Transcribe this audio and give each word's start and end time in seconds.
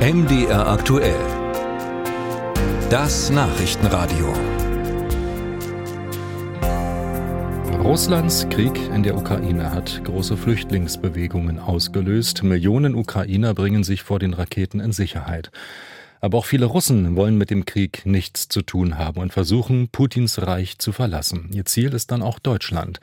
MDR 0.00 0.66
aktuell. 0.66 1.20
Das 2.88 3.28
Nachrichtenradio. 3.28 4.32
Russlands 7.84 8.48
Krieg 8.48 8.80
in 8.94 9.02
der 9.02 9.14
Ukraine 9.14 9.72
hat 9.72 10.02
große 10.04 10.38
Flüchtlingsbewegungen 10.38 11.58
ausgelöst. 11.58 12.42
Millionen 12.42 12.94
Ukrainer 12.94 13.52
bringen 13.52 13.84
sich 13.84 14.02
vor 14.02 14.18
den 14.18 14.32
Raketen 14.32 14.80
in 14.80 14.92
Sicherheit. 14.92 15.50
Aber 16.22 16.38
auch 16.38 16.46
viele 16.46 16.64
Russen 16.64 17.14
wollen 17.14 17.36
mit 17.36 17.50
dem 17.50 17.66
Krieg 17.66 18.06
nichts 18.06 18.48
zu 18.48 18.62
tun 18.62 18.96
haben 18.96 19.20
und 19.20 19.34
versuchen, 19.34 19.90
Putins 19.90 20.40
Reich 20.40 20.78
zu 20.78 20.92
verlassen. 20.92 21.50
Ihr 21.52 21.66
Ziel 21.66 21.92
ist 21.92 22.10
dann 22.10 22.22
auch 22.22 22.38
Deutschland. 22.38 23.00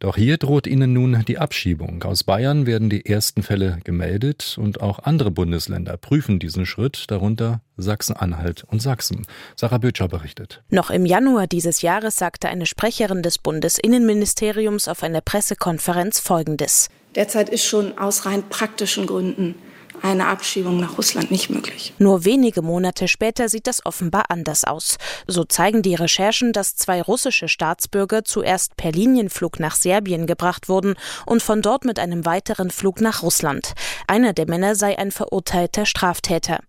Doch 0.00 0.16
hier 0.16 0.36
droht 0.36 0.66
ihnen 0.66 0.92
nun 0.92 1.24
die 1.26 1.38
Abschiebung. 1.38 2.02
Aus 2.04 2.22
Bayern 2.22 2.66
werden 2.66 2.88
die 2.88 3.04
ersten 3.06 3.42
Fälle 3.42 3.80
gemeldet 3.82 4.56
und 4.60 4.80
auch 4.80 5.00
andere 5.00 5.30
Bundesländer 5.30 5.96
prüfen 5.96 6.38
diesen 6.38 6.66
Schritt, 6.66 7.06
darunter 7.08 7.60
Sachsen-Anhalt 7.76 8.64
und 8.64 8.80
Sachsen. 8.80 9.26
Sarah 9.56 9.78
Bötscher 9.78 10.08
berichtet. 10.08 10.62
Noch 10.70 10.90
im 10.90 11.04
Januar 11.04 11.46
dieses 11.46 11.82
Jahres 11.82 12.16
sagte 12.16 12.48
eine 12.48 12.66
Sprecherin 12.66 13.22
des 13.22 13.38
Bundesinnenministeriums 13.38 14.86
auf 14.86 15.02
einer 15.02 15.20
Pressekonferenz 15.20 16.20
Folgendes. 16.20 16.88
Derzeit 17.14 17.48
ist 17.48 17.64
schon 17.64 17.98
aus 17.98 18.26
rein 18.26 18.44
praktischen 18.48 19.06
Gründen 19.06 19.56
eine 20.02 20.26
Abschiebung 20.26 20.78
nach 20.80 20.96
Russland 20.96 21.30
nicht 21.30 21.50
möglich. 21.50 21.92
Nur 21.98 22.24
wenige 22.24 22.62
Monate 22.62 23.08
später 23.08 23.48
sieht 23.48 23.66
das 23.66 23.84
offenbar 23.84 24.26
anders 24.28 24.64
aus. 24.64 24.96
So 25.26 25.44
zeigen 25.44 25.82
die 25.82 25.94
Recherchen, 25.94 26.52
dass 26.52 26.76
zwei 26.76 27.02
russische 27.02 27.48
Staatsbürger 27.48 28.24
zuerst 28.24 28.76
per 28.76 28.92
Linienflug 28.92 29.60
nach 29.60 29.74
Serbien 29.74 30.26
gebracht 30.26 30.68
wurden 30.68 30.94
und 31.26 31.42
von 31.42 31.62
dort 31.62 31.84
mit 31.84 31.98
einem 31.98 32.24
weiteren 32.24 32.70
Flug 32.70 33.00
nach 33.00 33.22
Russland. 33.22 33.74
Einer 34.06 34.32
der 34.32 34.48
Männer 34.48 34.74
sei 34.74 34.98
ein 34.98 35.10
verurteilter 35.10 35.86
Straftäter. 35.86 36.60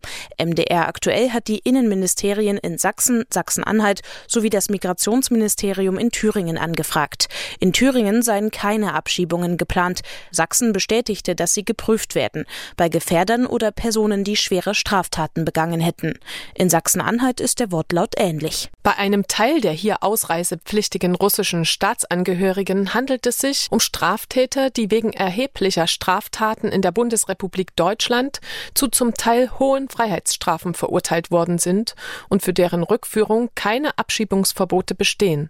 MDR 0.41 0.87
aktuell 0.87 1.31
hat 1.31 1.47
die 1.47 1.59
Innenministerien 1.59 2.57
in 2.57 2.77
Sachsen, 2.77 3.25
Sachsen-Anhalt 3.31 4.01
sowie 4.27 4.49
das 4.49 4.69
Migrationsministerium 4.69 5.97
in 5.97 6.11
Thüringen 6.11 6.57
angefragt. 6.57 7.27
In 7.59 7.73
Thüringen 7.73 8.21
seien 8.21 8.51
keine 8.51 8.93
Abschiebungen 8.93 9.57
geplant. 9.57 10.01
Sachsen 10.31 10.73
bestätigte, 10.73 11.35
dass 11.35 11.53
sie 11.53 11.63
geprüft 11.63 12.15
werden. 12.15 12.45
Bei 12.75 12.89
Gefährdung 12.89 13.18
Gefährdern 13.19 13.47
oder 13.47 13.71
Personen, 13.71 14.23
die 14.23 14.37
schwere 14.37 14.73
Straftaten 14.73 15.43
begangen 15.43 15.81
hätten. 15.81 16.13
In 16.55 16.69
Sachsen-Anhalt 16.69 17.41
ist 17.41 17.59
der 17.59 17.69
Wortlaut 17.69 18.13
ähnlich. 18.15 18.69
Bei 18.81 18.95
einem 18.95 19.27
Teil 19.27 19.59
der 19.59 19.73
hier 19.73 20.03
ausreisepflichtigen 20.03 21.15
russischen 21.15 21.65
Staatsangehörigen 21.65 22.93
handelt 22.93 23.27
es 23.27 23.39
sich 23.39 23.67
um 23.71 23.81
Straftäter, 23.81 24.69
die 24.69 24.89
wegen 24.89 25.11
erheblicher 25.11 25.87
Straftaten 25.87 26.69
in 26.69 26.81
der 26.81 26.93
Bundesrepublik 26.93 27.75
Deutschland 27.75 28.39
zu 28.73 28.87
zum 28.87 29.13
Teil 29.13 29.51
hohen 29.59 29.89
Freiheitsstrafen 29.89 30.73
verurteilt 30.73 31.29
worden 31.29 31.57
sind 31.57 31.95
und 32.29 32.41
für 32.41 32.53
deren 32.53 32.83
Rückführung 32.83 33.49
keine 33.53 33.97
Abschiebungsverbote 33.97 34.95
bestehen. 34.95 35.49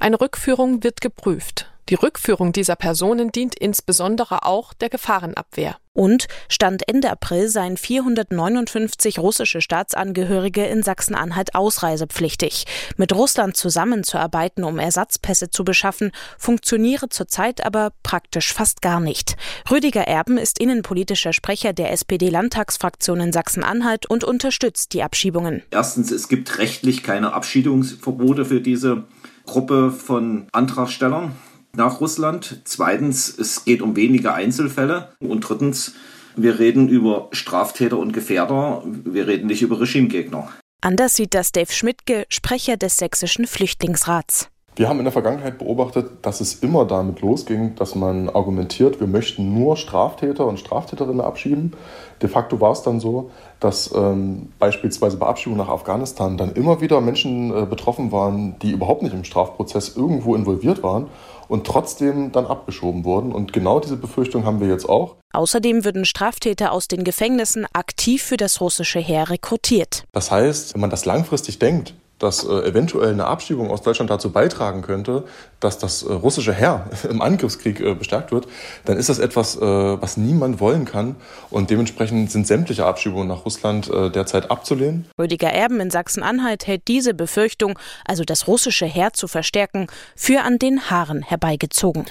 Eine 0.00 0.20
Rückführung 0.20 0.82
wird 0.82 1.00
geprüft. 1.00 1.70
Die 1.88 1.94
Rückführung 1.94 2.52
dieser 2.52 2.74
Personen 2.74 3.30
dient 3.30 3.54
insbesondere 3.54 4.44
auch 4.44 4.74
der 4.74 4.88
Gefahrenabwehr. 4.88 5.76
Und 5.92 6.26
Stand 6.48 6.82
Ende 6.88 7.10
April 7.10 7.48
seien 7.48 7.76
459 7.76 9.20
russische 9.20 9.60
Staatsangehörige 9.60 10.66
in 10.66 10.82
Sachsen-Anhalt 10.82 11.54
ausreisepflichtig. 11.54 12.66
Mit 12.96 13.14
Russland 13.14 13.56
zusammenzuarbeiten, 13.56 14.64
um 14.64 14.80
Ersatzpässe 14.80 15.48
zu 15.48 15.64
beschaffen, 15.64 16.10
funktioniere 16.38 17.08
zurzeit 17.08 17.64
aber 17.64 17.92
praktisch 18.02 18.52
fast 18.52 18.82
gar 18.82 18.98
nicht. 18.98 19.36
Rüdiger 19.70 20.02
Erben 20.02 20.38
ist 20.38 20.58
innenpolitischer 20.58 21.32
Sprecher 21.32 21.72
der 21.72 21.92
SPD-Landtagsfraktion 21.92 23.20
in 23.20 23.32
Sachsen-Anhalt 23.32 24.06
und 24.06 24.24
unterstützt 24.24 24.92
die 24.92 25.04
Abschiebungen. 25.04 25.62
Erstens, 25.70 26.10
es 26.10 26.28
gibt 26.28 26.58
rechtlich 26.58 27.04
keine 27.04 27.32
Abschiebungsverbote 27.32 28.44
für 28.44 28.60
diese 28.60 29.04
Gruppe 29.46 29.92
von 29.92 30.48
Antragstellern 30.50 31.36
nach 31.76 32.00
Russland. 32.00 32.60
Zweitens, 32.64 33.36
es 33.38 33.64
geht 33.64 33.82
um 33.82 33.96
wenige 33.96 34.34
Einzelfälle. 34.34 35.12
Und 35.20 35.40
drittens, 35.40 35.94
wir 36.36 36.58
reden 36.58 36.88
über 36.88 37.28
Straftäter 37.32 37.98
und 37.98 38.12
Gefährder. 38.12 38.82
Wir 38.84 39.26
reden 39.26 39.46
nicht 39.46 39.62
über 39.62 39.80
Regimegegner. 39.80 40.52
Anders 40.80 41.14
sieht 41.14 41.34
das 41.34 41.52
Dave 41.52 41.72
Schmidtke, 41.72 42.26
Sprecher 42.28 42.76
des 42.76 42.96
Sächsischen 42.96 43.46
Flüchtlingsrats. 43.46 44.50
Wir 44.78 44.90
haben 44.90 44.98
in 44.98 45.06
der 45.06 45.12
Vergangenheit 45.12 45.56
beobachtet, 45.56 46.10
dass 46.20 46.42
es 46.42 46.56
immer 46.56 46.84
damit 46.84 47.22
losging, 47.22 47.74
dass 47.76 47.94
man 47.94 48.28
argumentiert, 48.28 49.00
wir 49.00 49.06
möchten 49.06 49.54
nur 49.54 49.78
Straftäter 49.78 50.44
und 50.44 50.60
Straftäterinnen 50.60 51.22
abschieben. 51.22 51.72
De 52.20 52.28
facto 52.28 52.60
war 52.60 52.72
es 52.72 52.82
dann 52.82 53.00
so, 53.00 53.30
dass 53.58 53.90
ähm, 53.96 54.50
beispielsweise 54.58 55.16
bei 55.16 55.28
Abschiebung 55.28 55.56
nach 55.56 55.70
Afghanistan 55.70 56.36
dann 56.36 56.52
immer 56.52 56.82
wieder 56.82 57.00
Menschen 57.00 57.56
äh, 57.56 57.64
betroffen 57.64 58.12
waren, 58.12 58.58
die 58.58 58.72
überhaupt 58.72 59.02
nicht 59.02 59.14
im 59.14 59.24
Strafprozess 59.24 59.96
irgendwo 59.96 60.34
involviert 60.34 60.82
waren 60.82 61.06
und 61.48 61.66
trotzdem 61.66 62.32
dann 62.32 62.44
abgeschoben 62.44 63.04
wurden. 63.04 63.32
Und 63.32 63.54
genau 63.54 63.80
diese 63.80 63.96
Befürchtung 63.96 64.44
haben 64.44 64.60
wir 64.60 64.68
jetzt 64.68 64.90
auch. 64.90 65.16
Außerdem 65.32 65.86
würden 65.86 66.04
Straftäter 66.04 66.72
aus 66.72 66.86
den 66.86 67.02
Gefängnissen 67.02 67.66
aktiv 67.72 68.22
für 68.22 68.36
das 68.36 68.60
russische 68.60 68.98
Heer 68.98 69.30
rekrutiert. 69.30 70.04
Das 70.12 70.30
heißt, 70.30 70.74
wenn 70.74 70.82
man 70.82 70.90
das 70.90 71.06
langfristig 71.06 71.58
denkt, 71.58 71.94
dass 72.18 72.44
äh, 72.44 72.68
eventuell 72.68 73.12
eine 73.12 73.26
Abschiebung 73.26 73.70
aus 73.70 73.82
Deutschland 73.82 74.10
dazu 74.10 74.30
beitragen 74.30 74.82
könnte, 74.82 75.24
dass 75.60 75.78
das 75.78 76.02
äh, 76.02 76.12
russische 76.12 76.52
Heer 76.52 76.88
im 77.10 77.20
Angriffskrieg 77.20 77.80
äh, 77.80 77.94
bestärkt 77.94 78.32
wird, 78.32 78.46
dann 78.84 78.96
ist 78.96 79.08
das 79.08 79.18
etwas, 79.18 79.56
äh, 79.56 79.60
was 79.60 80.16
niemand 80.16 80.60
wollen 80.60 80.84
kann. 80.84 81.16
Und 81.50 81.70
dementsprechend 81.70 82.30
sind 82.30 82.46
sämtliche 82.46 82.86
Abschiebungen 82.86 83.28
nach 83.28 83.44
Russland 83.44 83.90
äh, 83.90 84.10
derzeit 84.10 84.50
abzulehnen. 84.50 85.06
Rüdiger 85.18 85.48
Erben 85.48 85.80
in 85.80 85.90
Sachsen-Anhalt 85.90 86.66
hält 86.66 86.88
diese 86.88 87.14
Befürchtung, 87.14 87.78
also 88.04 88.24
das 88.24 88.46
russische 88.48 88.86
Heer 88.86 89.12
zu 89.12 89.28
verstärken, 89.28 89.86
für 90.14 90.42
an 90.42 90.58
den 90.58 90.90
Haaren 90.90 91.22
herbeigezogen. 91.22 92.06